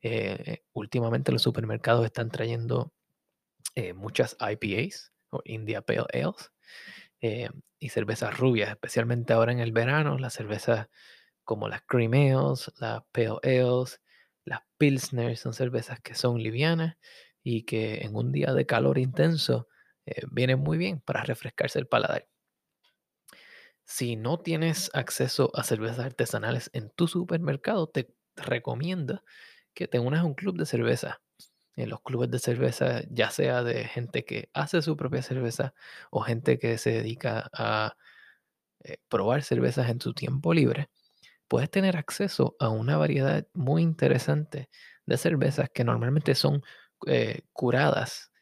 Eh, 0.02 0.64
últimamente 0.72 1.32
los 1.32 1.42
supermercados 1.42 2.04
están 2.04 2.30
trayendo 2.30 2.92
muchas 3.94 4.36
IPAs 4.38 5.12
o 5.30 5.40
India 5.44 5.80
Pale 5.80 6.04
Ales 6.12 6.52
eh, 7.20 7.50
y 7.78 7.88
cervezas 7.90 8.36
rubias, 8.36 8.70
especialmente 8.70 9.32
ahora 9.32 9.52
en 9.52 9.60
el 9.60 9.72
verano, 9.72 10.18
las 10.18 10.34
cervezas 10.34 10.88
como 11.44 11.68
las 11.68 11.82
Cream 11.82 12.14
Ales, 12.14 12.72
las 12.78 13.02
Pale 13.12 13.38
Ales, 13.44 14.00
las 14.44 14.60
Pilsner 14.76 15.36
son 15.36 15.52
cervezas 15.52 16.00
que 16.00 16.14
son 16.14 16.42
livianas 16.42 16.96
y 17.44 17.64
que 17.64 18.02
en 18.02 18.16
un 18.16 18.32
día 18.32 18.52
de 18.54 18.66
calor 18.66 18.98
intenso 18.98 19.68
eh, 20.06 20.22
vienen 20.32 20.60
muy 20.60 20.78
bien 20.78 21.00
para 21.00 21.22
refrescarse 21.22 21.78
el 21.78 21.86
paladar. 21.86 22.28
Si 23.84 24.16
no 24.16 24.40
tienes 24.40 24.90
acceso 24.94 25.50
a 25.54 25.62
cervezas 25.64 26.00
artesanales 26.00 26.70
en 26.72 26.90
tu 26.90 27.08
supermercado, 27.08 27.88
te 27.88 28.14
recomiendo 28.36 29.22
que 29.74 29.88
te 29.88 29.98
unas 29.98 30.24
un 30.24 30.34
club 30.34 30.56
de 30.58 30.66
cerveza 30.66 31.20
en 31.76 31.90
los 31.90 32.02
clubes 32.02 32.30
de 32.30 32.38
cerveza, 32.38 33.02
ya 33.10 33.30
sea 33.30 33.62
de 33.62 33.84
gente 33.84 34.24
que 34.24 34.50
hace 34.52 34.82
su 34.82 34.96
propia 34.96 35.22
cerveza 35.22 35.74
o 36.10 36.20
gente 36.20 36.58
que 36.58 36.78
se 36.78 36.90
dedica 36.92 37.48
a 37.52 37.96
eh, 38.84 38.98
probar 39.08 39.42
cervezas 39.42 39.88
en 39.90 40.00
su 40.00 40.14
tiempo 40.14 40.54
libre, 40.54 40.90
puedes 41.48 41.70
tener 41.70 41.96
acceso 41.96 42.56
a 42.60 42.68
una 42.70 42.96
variedad 42.96 43.46
muy 43.54 43.82
interesante 43.82 44.68
de 45.06 45.18
cervezas 45.18 45.70
que 45.70 45.84
normalmente 45.84 46.34
son 46.34 46.62
eh, 47.06 47.42
curadas 47.52 48.32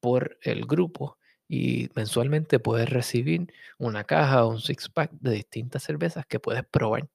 por 0.00 0.38
el 0.42 0.66
grupo 0.66 1.18
y 1.48 1.90
mensualmente 1.94 2.58
puedes 2.60 2.90
recibir 2.90 3.52
una 3.78 4.04
caja 4.04 4.44
o 4.44 4.50
un 4.50 4.60
six 4.60 4.88
pack 4.88 5.12
de 5.12 5.32
distintas 5.32 5.82
cervezas 5.82 6.26
que 6.26 6.40
puedes 6.40 6.64
probar. 6.66 7.08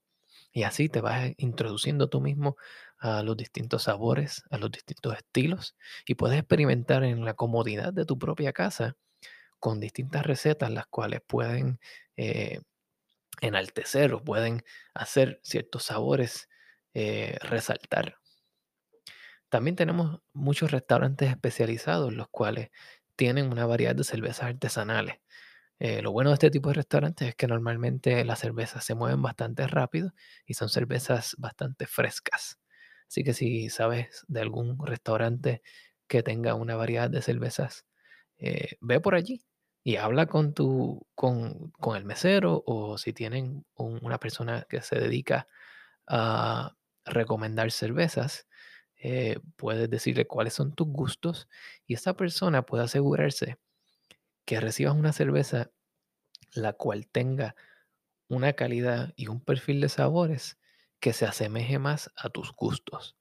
Y 0.53 0.63
así 0.63 0.89
te 0.89 1.01
vas 1.01 1.31
introduciendo 1.37 2.09
tú 2.09 2.21
mismo 2.21 2.57
a 2.99 3.23
los 3.23 3.37
distintos 3.37 3.83
sabores, 3.83 4.43
a 4.51 4.57
los 4.57 4.71
distintos 4.71 5.15
estilos 5.17 5.75
y 6.05 6.15
puedes 6.15 6.39
experimentar 6.39 7.03
en 7.03 7.25
la 7.25 7.33
comodidad 7.35 7.93
de 7.93 8.05
tu 8.05 8.17
propia 8.19 8.53
casa 8.53 8.97
con 9.59 9.79
distintas 9.79 10.25
recetas 10.25 10.71
las 10.71 10.87
cuales 10.87 11.21
pueden 11.27 11.79
eh, 12.17 12.61
enaltecer 13.41 14.13
o 14.13 14.23
pueden 14.23 14.63
hacer 14.93 15.39
ciertos 15.43 15.83
sabores 15.83 16.49
eh, 16.93 17.37
resaltar. 17.41 18.17
También 19.49 19.75
tenemos 19.75 20.21
muchos 20.33 20.71
restaurantes 20.71 21.29
especializados 21.29 22.13
los 22.13 22.27
cuales 22.29 22.69
tienen 23.15 23.51
una 23.51 23.65
variedad 23.65 23.95
de 23.95 24.03
cervezas 24.03 24.43
artesanales. 24.45 25.15
Eh, 25.79 26.01
lo 26.03 26.11
bueno 26.13 26.31
de 26.31 26.35
este 26.35 26.51
tipo 26.51 26.69
de 26.69 26.75
restaurantes 26.75 27.29
es 27.29 27.35
que 27.35 27.47
normalmente 27.47 28.25
las 28.25 28.39
cervezas 28.39 28.85
se 28.85 28.95
mueven 28.95 29.21
bastante 29.23 29.67
rápido 29.67 30.13
y 30.47 30.55
son 30.55 30.69
cervezas 30.69 31.35
bastante 31.39 31.87
frescas. 31.87 32.58
Así 33.09 33.23
que 33.23 33.33
si 33.33 33.69
sabes 33.69 34.23
de 34.27 34.41
algún 34.41 34.77
restaurante 34.85 35.63
que 36.07 36.21
tenga 36.21 36.53
una 36.53 36.75
variedad 36.75 37.09
de 37.09 37.23
cervezas, 37.23 37.87
eh, 38.37 38.77
ve 38.81 38.99
por 39.01 39.15
allí 39.15 39.43
y 39.83 39.95
habla 39.95 40.27
con, 40.27 40.53
tu, 40.53 41.07
con, 41.15 41.73
el 41.95 42.05
mesero 42.05 42.63
o 42.67 42.99
si 42.99 43.11
tienen 43.13 43.65
una 43.75 44.19
persona 44.19 44.67
que 44.69 44.81
se 44.81 44.97
dedica 44.99 45.47
a 46.07 46.75
recomendar 47.05 47.71
cervezas, 47.71 48.47
eh, 48.97 49.39
puedes 49.55 49.89
decirle 49.89 50.27
cuáles 50.27 50.53
son 50.53 50.73
tus 50.75 50.87
gustos 50.87 51.49
y 51.87 51.95
esa 51.95 52.13
persona 52.15 52.63
puede 52.63 52.83
asegurarse 52.83 53.57
que 54.45 54.59
recibas 54.59 54.95
una 54.95 55.13
cerveza 55.13 55.71
la 56.53 56.73
cual 56.73 57.07
tenga 57.07 57.55
una 58.27 58.53
calidad 58.53 59.13
y 59.15 59.27
un 59.29 59.41
perfil 59.41 59.81
de 59.81 59.89
sabores 59.89 60.58
que 60.99 61.13
se 61.13 61.25
asemeje 61.25 61.79
más 61.79 62.11
a 62.15 62.29
tus 62.29 62.53
gustos 62.53 63.17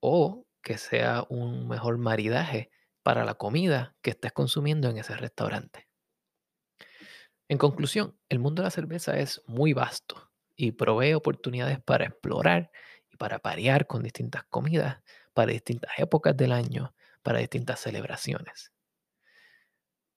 o 0.00 0.46
que 0.62 0.78
sea 0.78 1.24
un 1.28 1.68
mejor 1.68 1.98
maridaje 1.98 2.70
para 3.02 3.24
la 3.24 3.34
comida 3.34 3.96
que 4.02 4.10
estés 4.10 4.32
consumiendo 4.32 4.88
en 4.88 4.98
ese 4.98 5.16
restaurante. 5.16 5.88
En 7.48 7.58
conclusión, 7.58 8.18
el 8.28 8.40
mundo 8.40 8.62
de 8.62 8.66
la 8.66 8.70
cerveza 8.70 9.16
es 9.18 9.42
muy 9.46 9.72
vasto 9.72 10.32
y 10.56 10.72
provee 10.72 11.14
oportunidades 11.14 11.80
para 11.80 12.06
explorar 12.06 12.70
y 13.10 13.16
para 13.16 13.38
parear 13.38 13.86
con 13.86 14.02
distintas 14.02 14.44
comidas, 14.44 15.02
para 15.34 15.52
distintas 15.52 15.92
épocas 15.98 16.36
del 16.36 16.50
año, 16.50 16.94
para 17.22 17.38
distintas 17.38 17.80
celebraciones. 17.80 18.72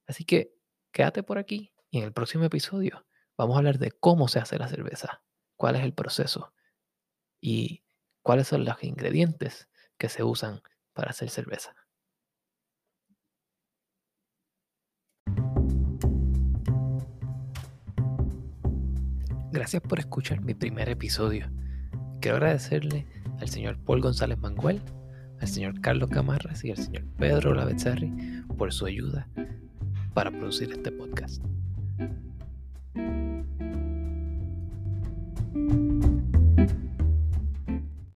Así 0.07 0.25
que 0.25 0.55
quédate 0.91 1.21
por 1.21 1.37
aquí 1.37 1.71
y 1.91 1.99
en 1.99 2.05
el 2.05 2.13
próximo 2.13 2.45
episodio 2.45 3.05
vamos 3.37 3.55
a 3.55 3.59
hablar 3.59 3.77
de 3.77 3.91
cómo 3.91 4.27
se 4.27 4.39
hace 4.39 4.57
la 4.57 4.67
cerveza, 4.67 5.21
cuál 5.55 5.75
es 5.75 5.83
el 5.83 5.93
proceso 5.93 6.53
y 7.41 7.83
cuáles 8.21 8.47
son 8.47 8.65
los 8.65 8.83
ingredientes 8.83 9.67
que 9.97 10.09
se 10.09 10.23
usan 10.23 10.61
para 10.93 11.11
hacer 11.11 11.29
cerveza. 11.29 11.73
Gracias 19.51 19.81
por 19.81 19.99
escuchar 19.99 20.41
mi 20.41 20.53
primer 20.53 20.89
episodio. 20.89 21.49
Quiero 22.21 22.37
agradecerle 22.37 23.07
al 23.39 23.49
señor 23.49 23.79
Paul 23.83 24.01
González 24.01 24.37
Manguel, 24.37 24.81
al 25.39 25.47
señor 25.47 25.81
Carlos 25.81 26.09
Camarras 26.09 26.63
y 26.63 26.71
al 26.71 26.77
señor 26.77 27.05
Pedro 27.17 27.55
Lavezzarri 27.55 28.43
por 28.57 28.71
su 28.71 28.85
ayuda 28.85 29.27
para 30.13 30.29
producir 30.29 30.71
este 30.71 30.91
podcast. 30.91 31.43